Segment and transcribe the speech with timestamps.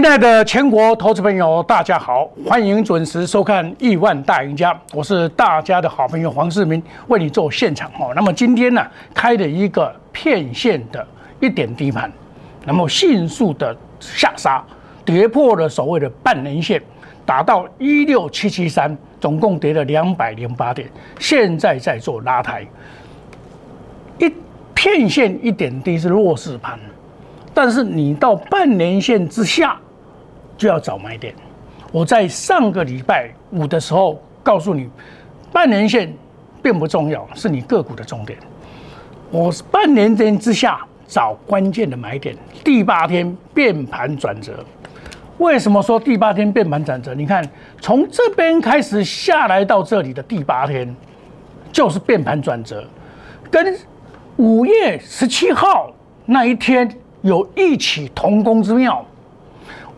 [0.00, 8.10] 亲爱的全国投资朋友，大家好，欢迎准时收看《亿万大赢家》，我是大家的好朋友黄世明，为你做现场哦。
[8.16, 11.06] 那么今天呢，开了一个片线的
[11.38, 12.10] 一点低盘，
[12.64, 14.64] 那么迅速的下杀，
[15.04, 16.82] 跌破了所谓的半年线，
[17.26, 22.66] 达到一六七七三，总共跌了两百零八点，现在在做拉抬，
[24.16, 24.32] 一
[24.72, 26.80] 片线一点低是弱势盘。
[27.52, 29.78] 但是你到半年线之下，
[30.60, 31.34] 就要找买点。
[31.90, 34.86] 我在上个礼拜五的时候告诉你，
[35.50, 36.14] 半年线
[36.62, 38.38] 并不重要，是你个股的重点。
[39.30, 42.36] 我半年线之下找关键的买点。
[42.62, 44.62] 第八天变盘转折，
[45.38, 47.14] 为什么说第八天变盘转折？
[47.14, 47.42] 你看，
[47.80, 50.94] 从这边开始下来到这里的第八天，
[51.72, 52.84] 就是变盘转折，
[53.50, 53.74] 跟
[54.36, 55.90] 五月十七号
[56.26, 56.86] 那一天。
[57.22, 59.04] 有异曲同工之妙。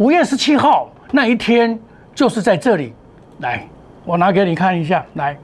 [0.03, 1.79] 五月十七号那一天，
[2.13, 2.93] 就是在这里。
[3.39, 3.65] 来，
[4.05, 5.07] 我拿给你看一下。
[5.15, 5.39] 来，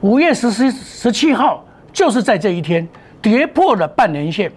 [0.00, 2.86] 五月十七十七号，就是在这一天
[3.22, 4.50] 跌破了半年线，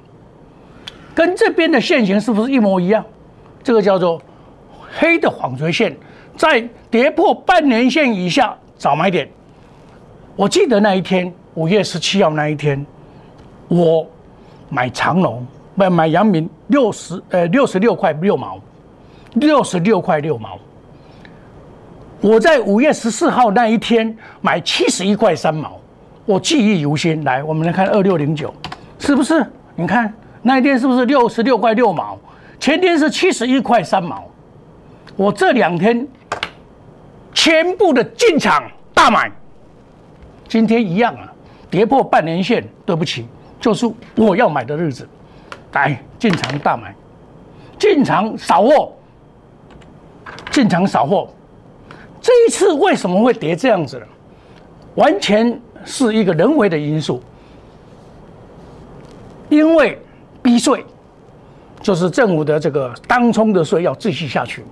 [1.14, 3.06] 跟这边的线型是不是一模一样？
[3.62, 4.20] 这个叫做
[4.98, 5.96] 黑的纺锤线，
[6.36, 9.30] 在跌破半年线以下找买点。
[10.36, 12.84] 我记得那一天，五月十七号那一天，
[13.68, 14.04] 我
[14.70, 15.46] 买长龙。
[15.74, 18.60] 买买阳明六十呃六十六块六毛，
[19.34, 20.58] 六十六块六毛。
[22.20, 25.80] 我在五月十四号那一天买七十一块三毛，
[26.26, 27.24] 我记忆犹新。
[27.24, 28.54] 来，我们来看二六零九，
[29.00, 29.46] 是不是？
[29.76, 32.18] 你看那一天是不是六十六块六毛？
[32.60, 34.24] 前天是七十一块三毛。
[35.16, 36.08] 我这两天
[37.34, 39.32] 全部的进场大买，
[40.48, 41.34] 今天一样啊，
[41.70, 43.28] 跌破半年线，对不起，
[43.60, 45.08] 就是我要买的日子。
[45.74, 46.94] 来进场大买，
[47.80, 48.94] 进场扫货，
[50.52, 51.30] 进场扫货。
[52.22, 54.06] 这一次为什么会跌这样子呢？
[54.96, 57.24] 完全是一个人为的因素，
[59.50, 60.00] 因为
[60.42, 60.86] 逼税，
[61.82, 64.64] 就是政府的这个当冲的税要继续下去，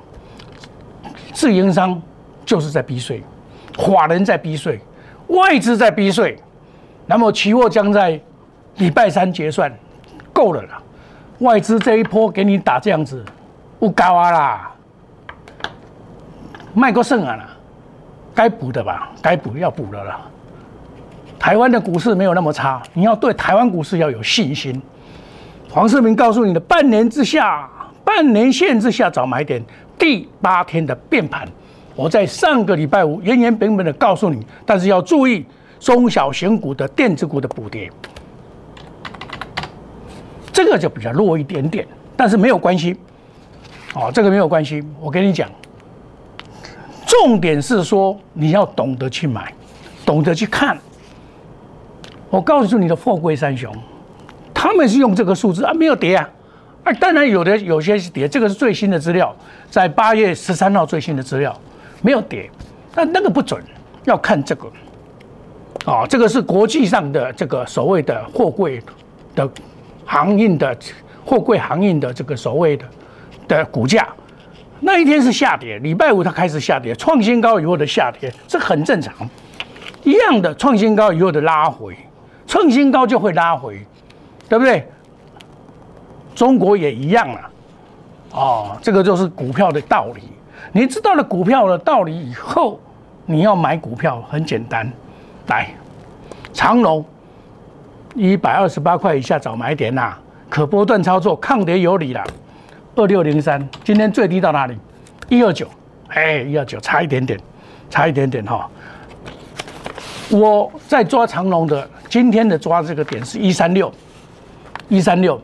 [1.33, 1.99] 自营商
[2.45, 3.23] 就是在逼税，
[3.77, 4.79] 法人在逼税，
[5.29, 6.37] 外资在逼税，
[7.07, 8.19] 那么期货将在
[8.77, 9.73] 礼拜三结算，
[10.31, 10.81] 够了啦。
[11.39, 13.23] 外资这一波给你打这样子，
[13.79, 14.68] 不高啊啦，
[16.73, 17.49] 卖过剩啊啦，
[18.35, 20.21] 该补的吧，该补要补了啦。
[21.37, 24.81] 台湾的股市没有那么差，你要对台湾股市要有信心。
[25.71, 27.69] 黄世明告诉你的，半年之下，
[28.03, 29.63] 半年线之下找买点，
[29.97, 31.47] 第八天的变盘，
[31.95, 35.45] 我在上个礼拜五原原本本的告诉你，但是要注意
[35.79, 37.89] 中小型股的电子股的补跌。
[40.51, 41.87] 这个就比较弱一点点，
[42.17, 42.97] 但是没有关系，
[43.95, 44.83] 哦，这个没有关系。
[44.99, 45.47] 我跟你讲，
[47.09, 49.51] 重点是说你要懂得去买，
[50.05, 50.77] 懂得去看。
[52.29, 53.75] 我告诉你的货柜三雄，
[54.53, 56.29] 他们是用这个数字啊，没有跌啊，
[56.83, 59.35] 啊，当然有的有些是跌，这个是最新的资料，
[59.71, 61.59] 在八月十三号最新的资料
[62.03, 62.47] 没有跌，
[62.93, 63.59] 但那个不准，
[64.05, 64.71] 要看这个，
[65.85, 68.81] 啊，这个是国际上的这个所谓的货柜
[69.33, 69.49] 的。
[70.11, 70.75] 航运的
[71.23, 72.85] 货柜航运的这个所谓的
[73.47, 74.07] 的股价，
[74.81, 79.13] 那一天是下跌，礼拜五它开始下跌，创新高以后的下跌，这很正常。
[80.03, 81.95] 一样的创新高以后的拉回，
[82.47, 83.85] 创新高就会拉回，
[84.47, 84.87] 对不对？
[86.33, 87.49] 中国也一样了，
[88.31, 90.21] 哦，这个就是股票的道理。
[90.71, 92.79] 你知道了股票的道理以后，
[93.25, 94.89] 你要买股票很简单，
[95.47, 95.69] 来，
[96.53, 97.03] 长隆。
[98.15, 100.13] 一百二十八块以下找买点呐，
[100.49, 102.23] 可波段操作，抗跌有理了。
[102.95, 104.77] 二六零三，今天最低到哪里？
[105.29, 105.67] 一二九，
[106.09, 107.39] 哎，一二九，差一点点，
[107.89, 108.69] 差一点点哈。
[110.29, 113.91] 我在抓长龙的，今天的抓这个点是一三六，
[114.87, 115.41] 一三六，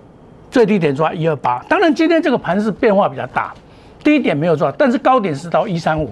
[0.51, 1.63] 最低点抓一二八。
[1.69, 3.53] 当然，今天这个盘是变化比较大，
[4.03, 6.11] 低点没有抓，但是高点是到一三五，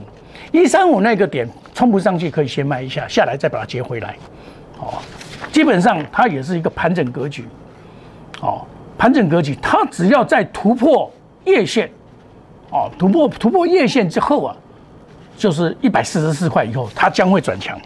[0.51, 4.15] 一三五那个点冲不上去，可以先卖一下，下来再把它接回来，
[4.79, 4.93] 哦。
[5.51, 7.45] 基本上它也是一个盘整格局，
[8.41, 8.65] 哦，
[8.97, 11.11] 盘整格局，它只要在突破
[11.45, 11.89] 月线，
[12.69, 14.55] 哦，突破突破月线之后啊，
[15.37, 17.77] 就是一百四十四块以后，它将会转强，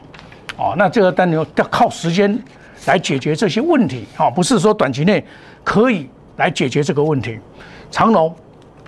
[0.57, 2.41] 哦，那这个单牛要靠时间
[2.85, 5.23] 来解决这些问题，哦，不是说短期内
[5.63, 7.39] 可以来解决这个问题。
[7.89, 8.33] 长龙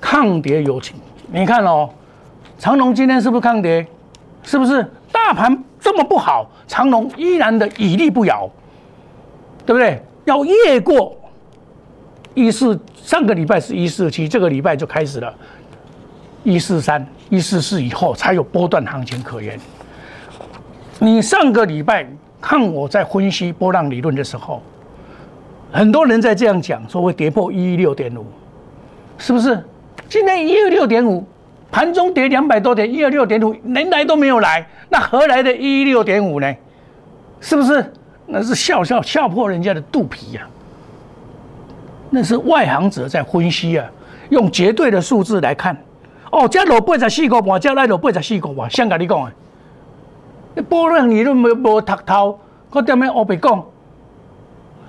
[0.01, 0.95] 抗跌有情，
[1.31, 1.89] 你看哦，
[2.57, 3.85] 长龙今天是不是抗跌？
[4.43, 8.49] 是不是大盘这么不好，长龙依然的屹立不摇？
[9.65, 10.01] 对不对？
[10.25, 11.15] 要越过
[12.33, 15.33] 一四上个礼拜是一四七，这个礼拜就开始了，
[16.43, 19.59] 一四三、一四四以后才有波段行情可言。
[20.99, 22.07] 你上个礼拜
[22.39, 24.61] 看我在分析波浪理论的时候，
[25.71, 28.25] 很多人在这样讲，说会跌破一一六点五，
[29.17, 29.63] 是不是？
[30.07, 31.25] 今天一二六点五，
[31.71, 36.53] 盘中跌两百多点，一二六点五连来都没有来，那何来的一一六点五呢？
[37.41, 37.93] 是不是？
[38.25, 40.47] 那是笑笑笑破人家的肚皮呀！
[42.09, 43.85] 那是外行者在分析啊，
[44.29, 45.77] 用绝对的数字来看。
[46.31, 49.31] 哦，这落八十四个半，这来落八十四个半，先跟你讲啊。
[50.67, 52.39] 波浪理论没没读透，
[52.71, 53.63] 我点样我别讲。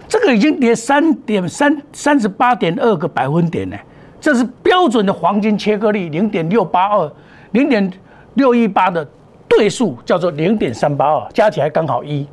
[0.09, 3.77] 这个已经跌三点三三十八点二个百分点呢，
[4.21, 7.13] 这是标准的黄金切割率零点六八二，
[7.53, 7.91] 零点
[8.35, 9.07] 六一八的
[9.47, 12.27] 对数叫做零点三八二，加起来刚好一。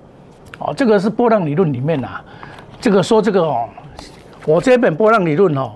[0.58, 2.20] 哦，这个是波浪理论里面呐，
[2.82, 3.70] 这个说这个哦，
[4.48, 5.74] 我这本波浪理论哦，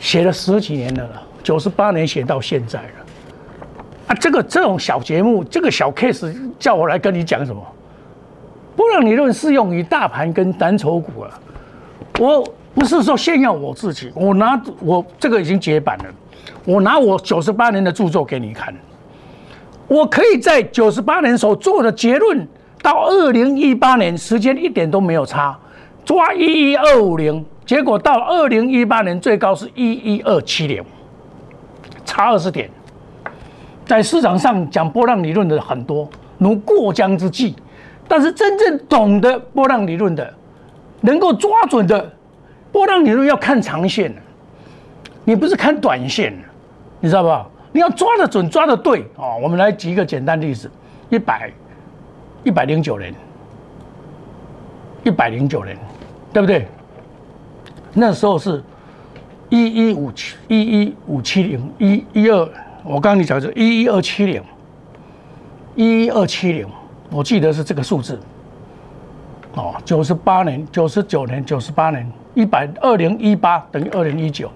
[0.00, 1.08] 写了十几年了，
[1.40, 2.88] 九十八年写到现在了。
[4.08, 7.62] 啊，这个这种小节目，这个小 case 叫我来跟你讲什么？
[8.74, 11.30] 波浪理论适用于大盘跟蓝筹股啊。
[12.18, 12.44] 我
[12.74, 16.06] 不是说炫耀我自己，我拿我这个已经绝版了，
[16.64, 18.74] 我拿我九十八年的著作给你看，
[19.86, 22.48] 我可以在九十八年所做的结论。
[22.82, 25.56] 到二零一八年，时间一点都没有差，
[26.08, 30.82] 抓一一二五零，结果到二零一八年最高是一一二七零，
[32.02, 32.70] 差二十点。
[33.84, 36.08] 在市场上讲波浪理论的很多，
[36.38, 37.52] 如过江之鲫，
[38.08, 40.32] 但是真正懂得波浪理论的，
[41.02, 42.10] 能够抓准的
[42.72, 44.10] 波浪理论要看长线
[45.26, 46.34] 你不是看短线
[47.00, 47.46] 你知道吧？
[47.70, 49.36] 你要抓得准，抓得对啊！
[49.42, 50.70] 我们来举一个简单例子，
[51.10, 51.52] 一百。
[52.44, 53.12] 一百零九年，
[55.04, 55.76] 一百零九年，
[56.32, 56.66] 对不对？
[57.94, 58.62] 那时候是
[59.48, 62.48] 一一五七一一五七零一一二，
[62.84, 64.42] 我刚刚你讲是一一二七零，
[65.74, 66.66] 一一二七零，
[67.10, 68.18] 我记得是这个数字。
[69.54, 74.50] 哦，九十八年、九十九年、九十八年，一百二零一八等于二零一九，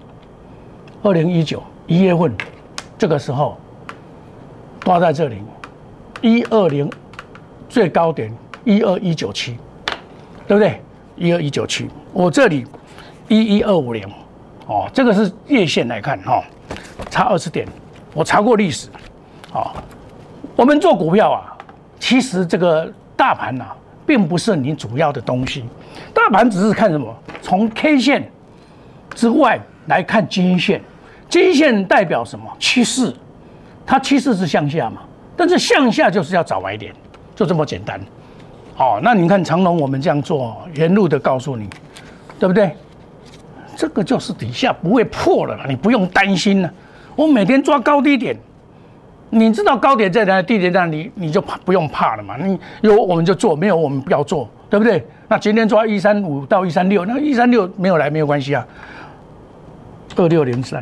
[1.01, 2.33] 二零一九一月份，
[2.97, 3.57] 这个时候
[4.85, 5.37] 挂在这里，
[6.21, 6.89] 一二零。
[7.69, 8.31] 最高点
[8.65, 9.57] 一二一九七，
[10.47, 10.79] 对不对？
[11.15, 12.65] 一二一九七，我这里
[13.27, 14.03] 一一二五零，
[14.65, 16.43] 哦，这个是月线来看哈，
[17.09, 17.67] 差二十点。
[18.13, 18.89] 我查过历史，
[19.53, 19.71] 哦，
[20.55, 21.57] 我们做股票啊，
[21.99, 23.65] 其实这个大盘呐，
[24.05, 25.65] 并不是你主要的东西，
[26.13, 27.15] 大盘只是看什么？
[27.41, 28.29] 从 K 线
[29.15, 30.81] 之外来看金线，
[31.29, 32.45] 金线代表什么？
[32.59, 33.13] 趋势，
[33.85, 35.01] 它趋势是向下嘛？
[35.35, 36.93] 但是向下就是要找买点。
[37.35, 37.99] 就这么简单，
[38.77, 41.69] 哦，那你看长龙，我们这样做，沿路的告诉你，
[42.39, 42.75] 对不对？
[43.75, 46.71] 这个就是底下不会破了，你不用担心了。
[47.15, 48.35] 我每天抓高低点，
[49.29, 52.35] 你知道高点在哪，低点在哪里，你就怕不用怕了嘛。
[52.37, 55.05] 你有我们就做，没有我们不要做，对不对？
[55.27, 58.65] 那今天抓一三五到一三六，那一三六没有来没有关系啊。
[60.15, 60.79] 二六零三，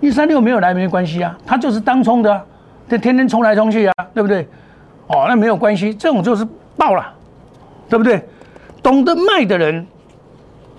[0.00, 2.44] 一三六没有来没关系啊，它就是当冲的，
[2.88, 4.46] 这天天冲来冲去啊，对不对？
[5.06, 6.44] 哦，那没有关系，这种就是
[6.76, 7.14] 爆了，
[7.88, 8.22] 对不对？
[8.82, 9.86] 懂得卖的人，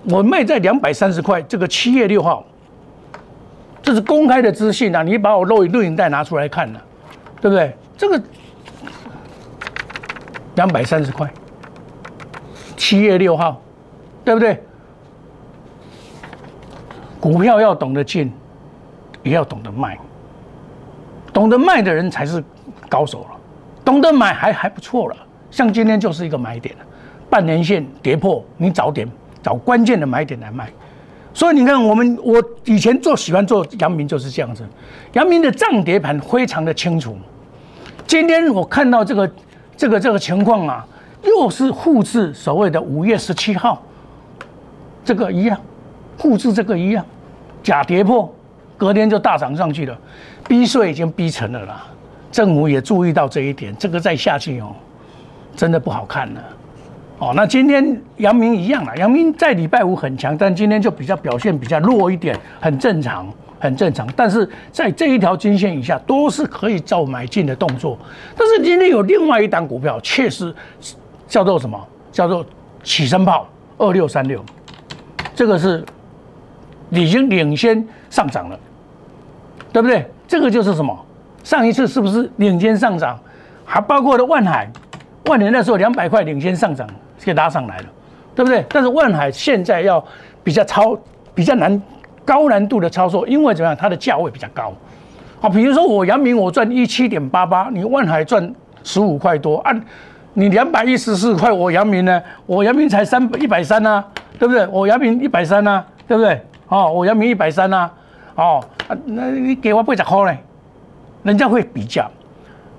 [0.09, 2.45] 我卖在两百三十块，这个七月六号，
[3.81, 5.01] 这是公开的资讯啊！
[5.01, 6.81] 你把我录影录影带拿出来看了，
[7.41, 7.75] 对不对？
[7.97, 8.21] 这个
[10.55, 11.31] 两百三十块，
[12.77, 13.61] 七月六号，
[14.23, 14.61] 对不对？
[17.19, 18.31] 股票要懂得进，
[19.23, 19.97] 也要懂得卖，
[21.33, 22.43] 懂得卖的人才是
[22.87, 23.27] 高手了。
[23.83, 25.15] 懂得买还还不错了，
[25.49, 26.85] 像今天就是一个买点了，
[27.35, 29.05] 半年线跌破，你早点
[29.43, 30.69] 找关键的买点来卖。
[31.33, 34.63] 所以你看，我们我以前做喜欢做阳明就是这样子，
[35.11, 37.17] 阳明的涨跌盘非常的清楚。
[38.07, 39.29] 今天我看到这个
[39.75, 40.87] 这个这个情况啊，
[41.23, 43.83] 又是复制所谓的五月十七号
[45.03, 45.59] 这个一样，
[46.17, 47.05] 复制这个一样，
[47.61, 48.33] 假跌破，
[48.77, 49.97] 隔天就大涨上去了，
[50.47, 51.85] 逼税已经逼成了啦。
[52.31, 54.73] 政府也注意到这一点，这个再下去哦，
[55.53, 56.41] 真的不好看了。
[57.17, 63.25] 哦，那今天阳明一样了，阳明在礼拜五很强，但今天就比较表现比较弱一点，很正常，
[63.57, 64.05] 很正常。
[64.17, 67.97] 但是在这一条均线以下，都是可以照买进的动作。
[68.37, 70.53] 但是今天有另外一档股票，确实
[71.27, 71.81] 叫做什么？
[72.11, 72.45] 叫做
[72.83, 74.43] 起身炮二六三六，
[75.33, 75.83] 这个是
[76.89, 78.59] 已经领先上涨了，
[79.71, 80.05] 对不对？
[80.27, 80.97] 这个就是什么？
[81.43, 83.17] 上一次是不是领先上涨？
[83.65, 84.69] 还包括了万海，
[85.27, 86.87] 万年那时候两百块领先上涨，
[87.23, 87.85] 给拉上来了，
[88.35, 88.65] 对不对？
[88.69, 90.03] 但是万海现在要
[90.43, 90.97] 比较超
[91.33, 91.81] 比较难
[92.23, 94.73] 高难度的操作，因为怎么样，它的价位比较高。
[95.39, 98.53] 好，比如说我阳明我赚一七点八八，你万海赚
[98.83, 99.79] 十五块多，按
[100.33, 104.03] 你两百一十四块，我阳明呢，我阳明才三一百三呐，
[104.39, 104.65] 对不对？
[104.67, 106.41] 我阳明一百三呐，对不对？
[106.67, 107.89] 哦，我阳明一百三呐，
[108.35, 108.63] 哦，
[109.05, 110.39] 那你给我八十块呢？
[111.23, 112.09] 人家会比价，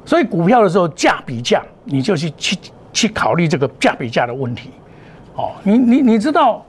[0.05, 2.57] 所以股票的时候价比价，你就去去
[2.97, 4.71] 去考虑这个价比价的问题。
[5.35, 6.65] 哦，你你你知道，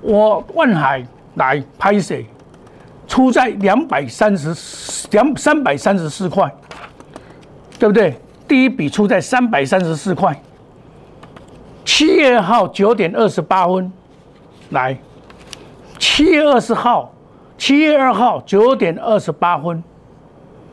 [0.00, 2.24] 我万海来拍谁？
[3.08, 4.54] 出在两百三十
[5.10, 6.48] 两三百三十四块，
[7.80, 8.16] 对不对？
[8.46, 10.40] 第一笔出在三百三十四块。
[11.84, 13.92] 七月号九点二十八分，
[14.70, 14.96] 来，
[15.98, 17.12] 七月二十号，
[17.58, 19.82] 七月二号九点二十八分。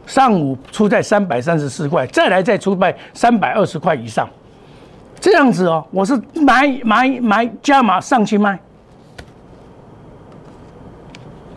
[0.05, 4.27] 上午出在三百三十四块，再来再出在三百二十块以上，
[5.21, 8.59] 这样子哦，我是买买买加码上去卖，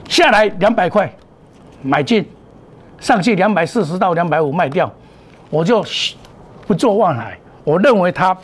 [0.06, 1.11] 下来两百块
[1.83, 2.28] 买进，
[3.00, 4.92] 上去两百四十到两百五卖掉，
[5.49, 5.83] 我就
[6.66, 7.38] 不做望海。
[7.64, 8.37] 我认为它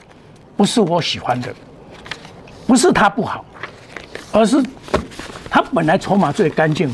[0.57, 1.55] 不是我喜欢的，
[2.67, 3.45] 不是它不好，
[4.33, 4.57] 而是
[5.51, 6.91] 它本来筹码最干净。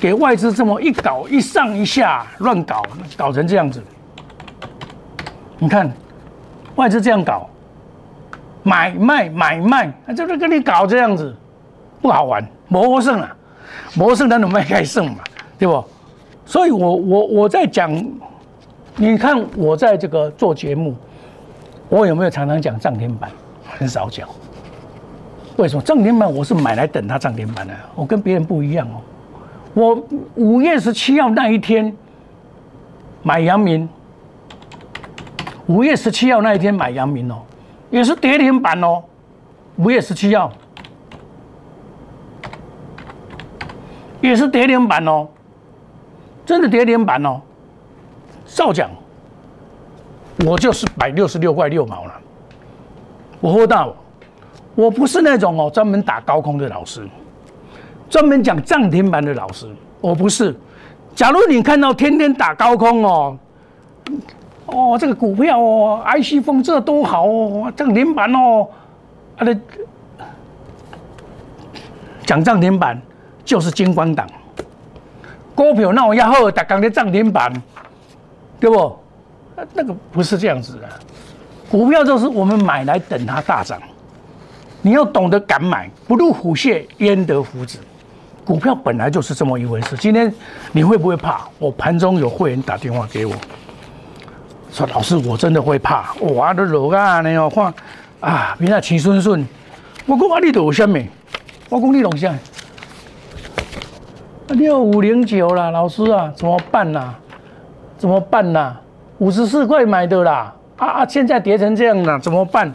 [0.00, 2.82] 给外资这么一搞，一上一下乱搞，
[3.16, 3.80] 搞成这样子。
[5.58, 5.92] 你看，
[6.76, 7.48] 外资这样搞，
[8.62, 11.34] 买卖买卖，就是跟你搞这样子，
[12.00, 13.36] 不好玩，魔胜啊，
[13.94, 15.18] 魔胜那种卖开胜嘛，
[15.58, 15.84] 对不？
[16.44, 17.90] 所以我我我在讲，
[18.96, 20.94] 你看我在这个做节目，
[21.88, 23.30] 我有没有常常讲涨停板？
[23.78, 24.28] 很少讲。
[25.56, 27.74] 为什么涨停板我是买来等它涨停板的？
[27.94, 29.00] 我跟别人不一样哦。
[29.74, 30.02] 我
[30.34, 31.94] 五月十七号那一天
[33.22, 33.88] 买阳明，
[35.72, 37.40] 五月十七号那一天买阳明哦，
[37.88, 39.02] 也是跌停板哦。
[39.76, 40.52] 五月十七号
[44.20, 45.26] 也是跌停板哦，
[46.44, 47.40] 真的跌停板哦。
[48.44, 48.90] 照讲，
[50.44, 52.12] 我就是买六十六块六毛了。
[53.40, 53.96] 我喝到，
[54.74, 57.08] 我不是那种哦专门打高空的老师。
[58.10, 59.66] 专门讲涨停板的老师，
[60.02, 60.54] 我不是。
[61.14, 63.38] 假如你看到天天打高空哦，
[64.72, 68.66] 哦，这个股票哦，IC 风这多好哦，涨停板哦，
[69.36, 69.56] 啊的
[72.24, 73.00] 讲涨停板
[73.44, 74.26] 就是金光党，
[75.54, 77.52] 股票那我要好，打刚的涨停板，
[78.58, 78.98] 对不？
[79.74, 80.88] 那个不是这样子的，
[81.70, 83.78] 股票就是我们买来等它大涨，
[84.80, 87.78] 你要懂得敢买，不入虎穴焉得虎子。
[88.44, 89.96] 股票本来就是这么一回事。
[89.96, 90.32] 今天
[90.72, 91.42] 你会不会怕？
[91.60, 93.32] 我盘中有会员打电话给我，
[94.72, 97.20] 说：“老师，我真的会怕。”哇，都落啊！
[97.20, 97.72] 你哦，看
[98.20, 99.46] 啊，明仔齐顺顺。
[100.06, 101.06] 我讲啊，你都有虾米？
[101.68, 102.34] 我讲你弄啥？
[104.48, 107.14] 六五零九啦，老师啊，怎么办呐？
[107.98, 108.74] 怎么办呐？
[109.18, 112.72] 五十四块买的啦，啊啊，现在跌成这样了，怎么办？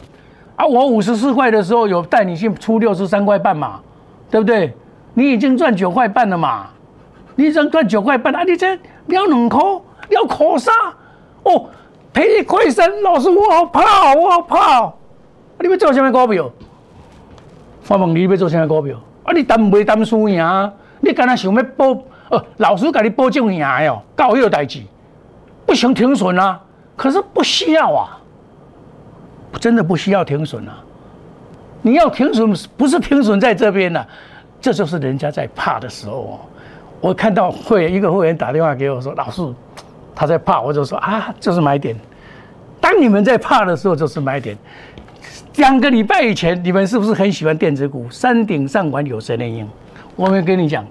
[0.56, 3.80] 啊，我五十四块的时候有带你去出六十三块半嘛，
[4.30, 4.72] 对不对？
[5.16, 6.68] 你已经赚九块半了嘛？
[7.36, 8.44] 你已经赚九块半啊！
[8.44, 8.78] 你这
[9.08, 9.62] 要两块，
[10.10, 10.72] 要考啥？
[11.44, 11.70] 哦，
[12.18, 14.92] 赔一块三，老师我好怕，我好怕。
[15.60, 16.50] 你要做什么股票？
[17.90, 18.98] 我问你要做什么股票？
[19.24, 20.44] 啊，你担袂担输赢？
[21.00, 21.96] 你干那想要保？
[22.30, 24.82] 呃，老师给你保证赢哦，搞这个代志，
[25.68, 26.60] 不行停损啊！
[26.96, 28.20] 可是不需要啊，
[29.60, 30.84] 真的不需要停损啊！
[31.84, 34.04] 你要停损，不是停损在这边呢。
[34.60, 36.40] 这就是人家在怕的时候哦。
[37.00, 39.44] 我看到会一个会员打电话给我说：“老师，
[40.18, 41.96] 他在怕。”我就说：“啊，就是买点。
[42.82, 44.58] 当你们在怕的时候，就是买点。
[45.58, 48.10] 两个礼拜以前，你们是不是很喜欢电子股？
[48.10, 49.68] 山顶上管有谁能赢？
[50.16, 50.86] 我没跟你讲，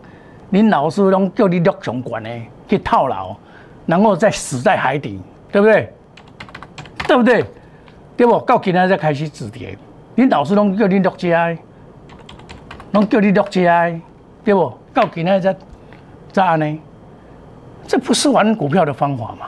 [0.50, 2.30] 你老师拢叫你落熊管呢，
[2.68, 3.34] 去套牢，
[3.86, 5.92] 然后再死在海底，对不对？
[7.08, 7.44] 对不对？
[8.16, 8.38] 对不？
[8.40, 9.76] 到今天才开始止跌，
[10.14, 11.56] 你老师拢叫你落家。
[12.92, 13.60] 拢叫你落车，
[14.42, 14.72] 对不？
[14.94, 15.54] 到今天才
[16.32, 16.78] 咋安呢？
[17.86, 19.46] 这不是玩股票的方法嘛？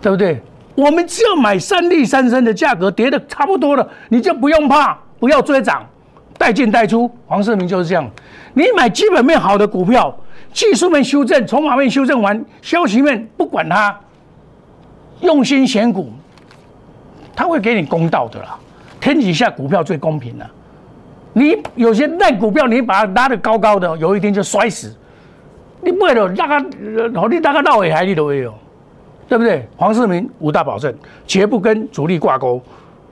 [0.00, 0.42] 对不对？
[0.74, 5.86] 我们只要买三利三升的价格跌的差不多了，你就不用怕，不要追涨，
[6.38, 7.10] 带进带出。
[7.26, 8.10] 黄世明就是这样，
[8.54, 10.16] 你买基本面好的股票，
[10.52, 13.94] 技术面修正，筹码面修正完，消息面不管它，
[15.20, 16.10] 用心选股，
[17.36, 18.58] 他会给你公道的啦。
[18.98, 20.50] 天底下股票最公平了。
[21.34, 24.94] 你有些烂股票，你把它拉得高高的，有一天就摔死。
[25.82, 28.54] 你不会的，拉个老弟拉个到尾海你都会有，
[29.28, 29.68] 对不对？
[29.76, 30.94] 黄世明五大保证，
[31.26, 32.62] 绝不跟主力挂钩，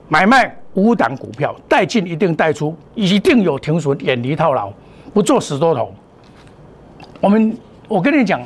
[0.07, 4.71] 买卖五档股票，带进一定带出，一定有停损，远离套牢，
[5.13, 5.93] 不做死多头。
[7.19, 7.55] 我们
[7.89, 8.41] 我跟你讲，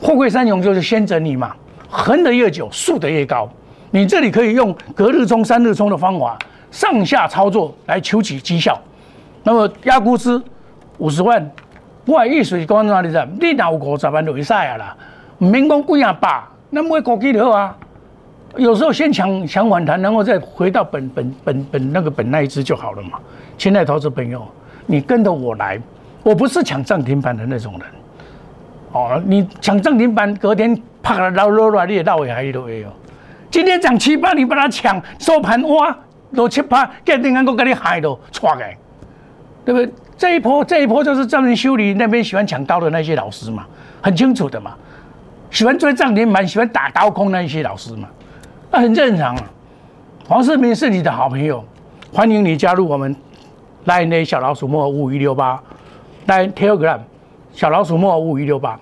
[0.00, 1.54] 货柜三雄就是先整理嘛，
[1.90, 3.48] 横的越久，竖的越高。
[3.90, 6.38] 你这里可以用隔日冲、三日冲的方法，
[6.70, 8.80] 上下操作来求取绩效。
[9.42, 10.40] 那么压估值
[10.98, 11.50] 五十万，
[12.08, 13.28] 我意思是讲哪里的？
[13.38, 14.96] 你拿五十万就会使啊啦，
[15.40, 17.76] 唔免讲几啊百，那买高基就好啊。
[18.56, 23.18] 有时候先抢抢反弹，然后再回到本本本本那个本那一只就好了嘛。
[23.58, 24.42] 亲爱的投资朋友，
[24.86, 25.78] 你跟着我来，
[26.22, 27.82] 我不是抢涨停板的那种人。
[28.92, 32.88] 哦，你抢涨停板，隔天啪了捞捞来，你也捞回来都会有。
[33.50, 35.94] 今天涨七八，你把它抢收盘哇，
[36.30, 38.64] 落七八，隔天我给你害都错的，
[39.66, 39.92] 对不对？
[40.18, 43.64] 这一波这一波就是专门修理那边喜欢抢刀的那些老师嘛，
[44.02, 44.74] 很清楚的嘛，
[45.48, 48.08] 喜欢追涨停板、喜欢打刀空那一些老师嘛。
[48.70, 49.44] 那很正常啊，
[50.26, 51.64] 黄世明是你的好朋友，
[52.12, 53.14] 欢迎你加入我们
[53.84, 55.62] 来那小老鼠莫五五一六八，
[56.26, 56.98] 来 Telegram
[57.52, 58.78] 小老鼠莫五五一六八，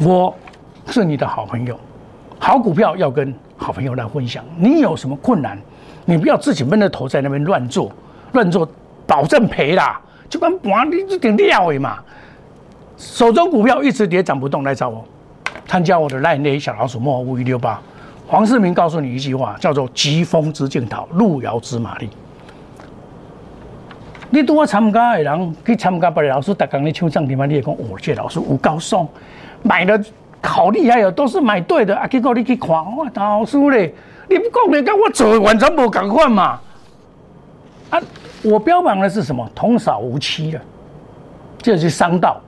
[0.00, 0.34] 我
[0.88, 1.78] 是你的好朋友，
[2.40, 4.44] 好股票要跟好朋友来分享。
[4.56, 5.56] 你有什么困难，
[6.04, 7.92] 你不要自己闷着头在那边乱做，
[8.32, 8.68] 乱做
[9.10, 11.98] 保证赔啦，就跟玩你这点料嘛。
[12.96, 15.04] 手中股票一直跌涨不动，来找我。
[15.66, 17.80] 参加我的赖内小老鼠莫五一六八，
[18.28, 22.08] 黄世明告诉你一句话，叫做“疾风知劲草，路遥知马力”。
[24.30, 29.08] 你多参加的人去参加别的老师，大刚你抢涨停板，你也讲哦，这老师有高送，
[29.64, 30.00] 买的
[30.40, 32.06] 好厉害哦，都是买对的啊。
[32.06, 33.92] 结果你去看，我老师嘞，
[34.28, 36.60] 你不讲你跟我做完全无共款嘛？
[37.90, 38.00] 啊，
[38.42, 39.48] 我标榜的是什么？
[39.54, 40.60] 童叟无欺的，
[41.58, 42.40] 这是商道。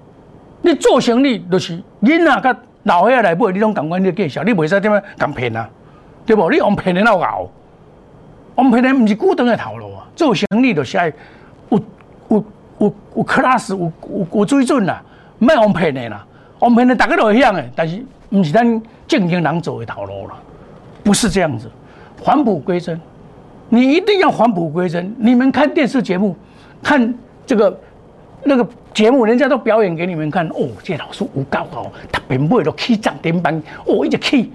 [0.60, 2.56] 你做生意就是人啊，个。
[2.84, 5.70] 老岁仔来买，你拢感官你介绍，你袂使点样咁骗啊？
[6.26, 6.50] 对不？
[6.50, 7.48] 你用骗的老熬，
[8.58, 10.04] 用骗的唔是固定的头路啊。
[10.16, 11.06] 做生意就是爱
[11.70, 11.80] 有
[12.28, 12.44] 有
[12.80, 15.00] 有有 class，有有有水准啦，
[15.38, 16.26] 唔系用骗的啦。
[16.60, 20.34] 用骗的大家都会晓的，但是唔是咱正经人走的套路了，
[21.04, 21.70] 不是这样子。
[22.24, 23.00] 返璞归真，
[23.74, 25.14] 你一定要返璞归真。
[25.18, 26.36] 你们看电视节目，
[26.82, 27.14] 看
[27.46, 27.80] 这个
[28.44, 28.68] 那个。
[28.92, 34.52] 节目人家都表演给你们看哦，这老师有高哦，特别买了起涨停板哦，一直起。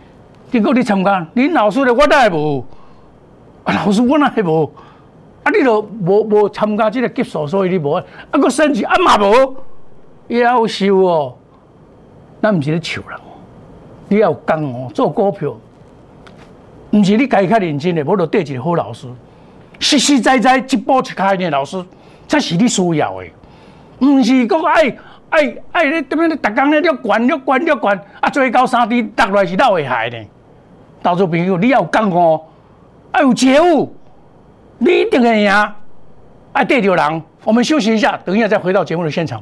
[0.52, 2.64] 结果你参加，你老师的我哪会无？
[3.64, 4.72] 啊，老师我哪会无？
[5.42, 7.94] 啊，你都无无参加这个级数，所以你无。
[7.94, 8.04] 啊，
[8.34, 9.56] 个升级啊嘛无，
[10.30, 11.36] 夭寿哦。
[12.40, 13.20] 咱唔是咧笑人，
[14.08, 15.58] 你要讲哦，做股票，
[16.98, 19.08] 唔是你家己较认真的，无就对一个好老师，
[19.80, 21.84] 实实在在一步一开的老师，
[22.28, 23.28] 才是你需要的。
[24.00, 24.96] 唔是讲爱
[25.30, 30.18] 爱爱你这边咧，逐工咧要管要管要管，啊，最高三 D 落来是老会害呢？
[31.04, 32.42] 投资朋友，你要有讲哦，
[33.14, 33.96] 要有觉悟，
[34.80, 35.52] 你一定会赢。
[36.54, 39.42] 爱对着人，我们休息一下，等一下再回到节目的现场。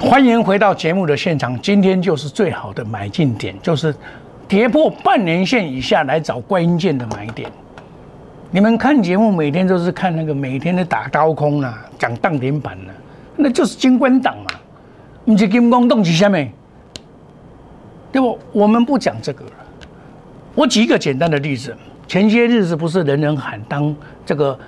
[0.00, 1.58] 欢迎回到节目的现场。
[1.60, 3.94] 今天就是最好的买进点，就是
[4.46, 7.50] 跌破半年线以下来找关键的买点。
[8.50, 12.90] 你们看节目，每天都是看那个每天的打高空啊，讲当停板啊，
[13.36, 14.50] 那就是金关党嘛，
[15.24, 16.52] 不是金光动机下面，
[18.12, 18.38] 对不？
[18.52, 19.52] 我们不讲这个了。
[20.54, 21.74] 我举一个简单的例子，
[22.06, 23.94] 前些日子不是人人喊当
[24.26, 24.58] 这个。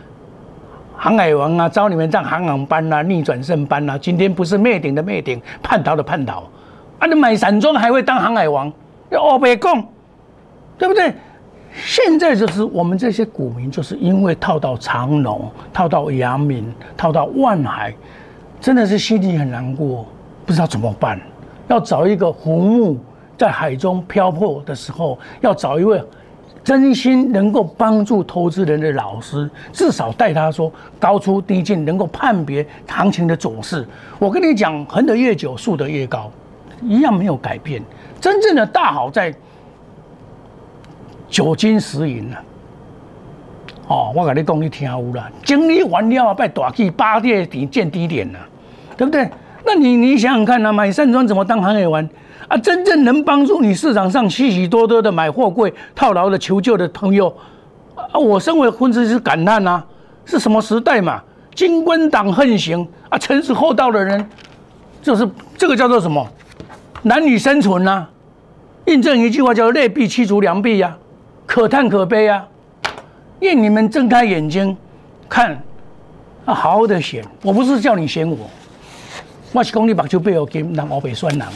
[0.96, 6.42] 航海王啊，招你们上航航班啊，逆转胜班啊，今天不是灭顶的灭顶，叛逃的叛逃，
[6.98, 8.72] 啊，你买散装还会当航海王？
[9.11, 9.87] 要欧北共，
[10.78, 11.14] 对不对？
[11.74, 17.94] 现在就是我们这些股民，就是因为套到长隆、套到阳明、套到万海，
[18.61, 20.06] 真的是心里很难过，
[20.46, 21.20] 不知道怎么办。
[21.68, 22.98] 要找一个浮木
[23.37, 26.02] 在海中漂泊的时候，要找一位
[26.64, 33.87] 真心能够帮助投资人的老师，至少带他说高出低进，能够判别行情的走势。
[34.18, 36.30] 我跟你讲，横得越久，竖得越高，
[36.82, 37.80] 一样没有改变。
[38.20, 39.32] 真正的大好在
[41.28, 42.42] 九金十银啊！
[43.88, 48.38] 哦，我跟你讲，你听有啦，整理完了啊，拜大气八跌底见低点了，
[48.96, 49.30] 对不对？
[49.64, 52.09] 那你你想想看啊，买山庄怎么当行业玩
[52.48, 52.56] 啊？
[52.59, 57.28] 真正能帮助你市场上许许多多的买货柜套牢的求救的朋友
[57.94, 59.82] 啊，我身为分析师感叹呐，
[60.24, 61.22] 是什么时代嘛？
[61.54, 64.28] 金官党横行啊，诚实厚道的人，
[65.00, 66.26] 就是这个叫做什么？
[67.02, 68.06] 男女生存呐？
[68.87, 70.96] 印证一句话叫“劣币驱逐良币”呀，
[71.44, 72.46] 可叹可悲啊！
[73.40, 74.76] 愿你们睁开眼睛
[75.28, 75.52] 看
[76.44, 77.24] 啊，好好的选。
[77.42, 78.38] 我不是叫你选我。
[79.52, 81.46] 我是讲你目睭背后金，人后背酸人，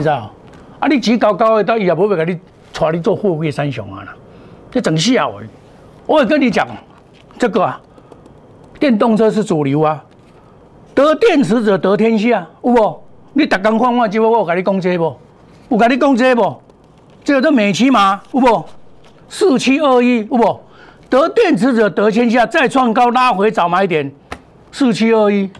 [0.00, 0.30] 知道？
[0.78, 2.38] 啊，你钱高高的，到伊也不会给你
[2.72, 4.14] 带你做货柜三雄啊啦，
[4.70, 5.38] 这整笑话。
[6.06, 6.66] 我也跟你讲，
[7.38, 7.80] 这个啊，
[8.78, 10.02] 电动车是主流啊，
[10.94, 13.02] 得电池者得天下，有无？
[13.32, 15.16] 你逐工看我直播，我有跟你讲这无？
[15.68, 16.62] 有跟你讲这无？
[17.22, 18.64] 这个都美骑马，有无？
[19.28, 20.60] 四七二一，有无？
[21.08, 24.10] 得电池者得天下，再创高拉回早买点，
[24.72, 25.50] 四七二一。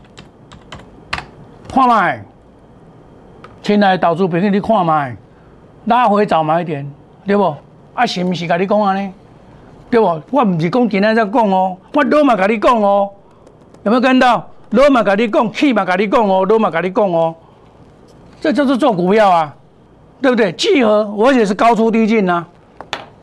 [1.69, 2.25] 看卖，
[3.63, 5.17] 亲爱的投资朋友，你看卖，
[5.85, 6.91] 拉回早买点，
[7.27, 7.55] 对不？
[7.95, 9.13] 啊，是毋是甲你讲安尼？
[9.91, 10.07] 对不？
[10.31, 13.11] 我毋是讲今仔才讲哦，我老嘛甲你讲哦，
[13.83, 14.47] 有没有看到？
[14.71, 17.35] 老嘛甲你讲，气嘛甲你讲哦，老嘛甲你讲哦，
[18.41, 19.55] 这就是做股票啊，
[20.23, 20.53] 对不对？
[20.53, 22.47] 契合，而且是高出低进呐，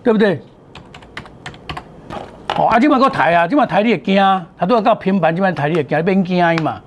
[0.04, 0.42] 对不对？
[2.58, 6.82] 哦，啊，今摆个抬啊，今摆抬你会惊，它都要到平盘，今摆抬你会惊，免惊伊嘛。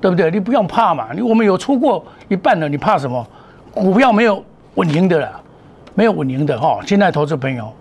[0.00, 0.30] 对不对？
[0.30, 3.26] 你不用怕嘛，你我们有出过一半了，你怕什么？
[3.72, 4.42] 股票没有
[4.74, 5.40] 稳赢的了，
[5.94, 6.78] 没有稳赢的哈。
[6.86, 7.72] 现在投资朋友，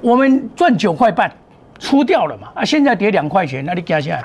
[0.00, 1.30] 我们赚九块半
[1.78, 4.22] 出掉了嘛，啊，现在跌两块钱，那你惊起来？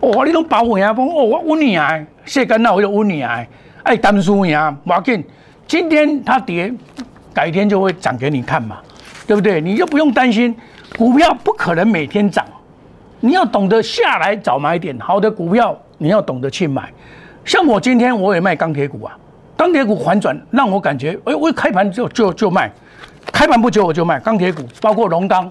[0.00, 0.92] 哦，你拢保我呀？
[0.92, 3.44] 风哦，我稳你啊，谢干那我就稳你啊，
[3.82, 5.24] 哎，单输呀，马紧，
[5.66, 6.72] 今天它跌，
[7.32, 8.78] 改天就会涨给你看嘛，
[9.26, 9.60] 对不对？
[9.60, 10.54] 你就不用担心，
[10.98, 12.44] 股票不可能每天涨，
[13.20, 15.76] 你要懂得下来找买点，好的股票。
[15.98, 16.92] 你要懂得去买，
[17.44, 19.16] 像我今天我也卖钢铁股啊，
[19.56, 22.70] 钢铁股反转让我感觉，哎，我一开盘就就就卖，
[23.32, 25.50] 开盘不久我就卖钢铁股，包括龙钢，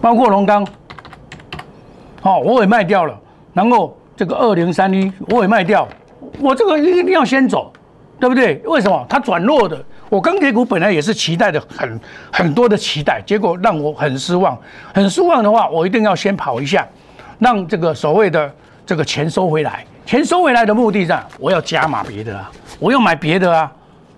[0.00, 0.66] 包括龙钢，
[2.22, 3.18] 好，我也卖掉了，
[3.52, 5.86] 然后这个二零三一我也卖掉，
[6.40, 7.70] 我这个一定要先走，
[8.18, 8.62] 对不对？
[8.64, 9.04] 为什么？
[9.08, 9.84] 它转弱的。
[10.08, 12.00] 我钢铁股本来也是期待的很
[12.32, 14.56] 很多的期待，结果让我很失望。
[14.94, 16.86] 很失望的话，我一定要先跑一下，
[17.38, 18.52] 让这个所谓的
[18.84, 19.84] 这个钱收回来。
[20.04, 23.72] 钱收回来的目的上，我要加码别的啊，我要买别的啊，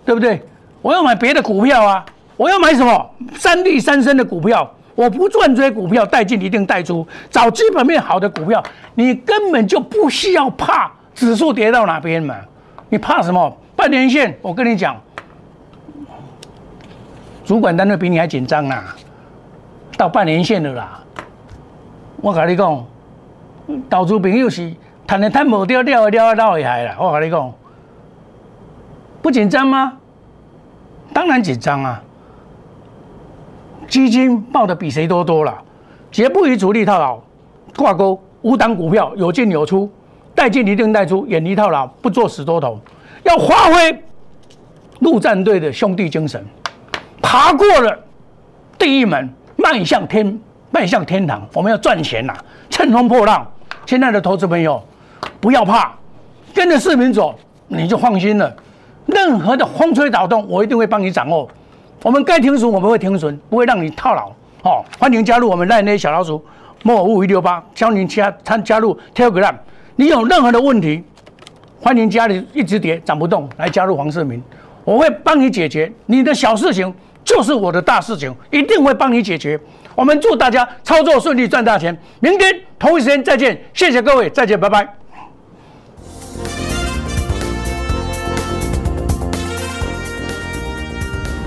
[0.04, 0.42] 对不对？
[0.82, 2.04] 我要买别的股票啊，
[2.36, 4.70] 我要买什么三利三升的股票？
[4.94, 8.62] 我不赚这些股票，带进一定带出，找基本面好的股票，
[8.94, 12.34] 你根本就不需要怕指数跌到哪边嘛？
[12.90, 13.56] 你怕什么？
[13.74, 14.94] 半年线，我跟你讲。
[17.48, 18.94] 主管单位比你还紧张啦，
[19.96, 21.02] 到半年线了啦。
[22.20, 22.84] 我跟你讲，
[23.88, 24.70] 投资朋友是
[25.06, 26.94] 赚的赚无掉，掉的掉啊，老厉害啦。
[27.00, 27.50] 我跟你讲，
[29.22, 29.94] 不紧张吗？
[31.14, 32.02] 当然紧张啊。
[33.88, 35.58] 基金报的比谁多多了，
[36.12, 37.18] 绝不与主力套牢
[37.74, 39.90] 挂钩，无档股票有进有出，
[40.34, 42.78] 带进一定带出，远离套牢，不做死多头，
[43.22, 44.04] 要发挥
[44.98, 46.44] 陆战队的兄弟精神。
[47.30, 47.94] 爬过了
[48.78, 51.46] 第一门，迈向天，迈向天堂。
[51.52, 52.32] 我们要赚钱呐，
[52.70, 53.46] 乘风破浪。
[53.84, 54.82] 亲爱的投资朋友，
[55.38, 55.92] 不要怕，
[56.54, 58.50] 跟着市民走，你就放心了。
[59.04, 61.46] 任何的风吹草动，我一定会帮你掌握。
[62.02, 64.32] 我们该停损，我们会停损，不会让你套牢。
[64.62, 66.42] 哦，欢迎加入我们赖内小老鼠
[66.82, 69.54] 莫五五一六八，教您加参加入 Telegram。
[69.96, 71.04] 你有任何的问题，
[71.78, 74.42] 欢迎家里一直跌涨不动，来加入黄世明，
[74.82, 76.90] 我会帮你解决你的小事情。
[77.28, 79.60] 就是我的大事情，一定会帮你解决。
[79.94, 81.94] 我们祝大家操作顺利，赚大钱。
[82.20, 84.88] 明天同一时间再见，谢谢各位，再见，拜拜。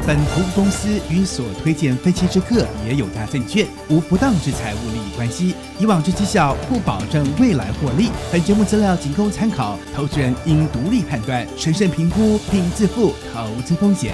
[0.05, 8.11] 本投资公司与所推荐分期之客也有大证券无不当之财务利益关系，以往之绩效不保证未来获利。
[8.31, 14.13] 本节目资料仅供参考，投资人应独立判断、审慎评估并自负投资风险。